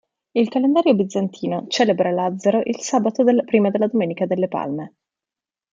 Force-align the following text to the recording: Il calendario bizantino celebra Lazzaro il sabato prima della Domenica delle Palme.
Il 0.31 0.49
calendario 0.49 0.95
bizantino 0.95 1.65
celebra 1.67 2.09
Lazzaro 2.09 2.63
il 2.65 2.79
sabato 2.79 3.23
prima 3.45 3.69
della 3.69 3.85
Domenica 3.85 4.25
delle 4.25 4.47
Palme. 4.47 4.95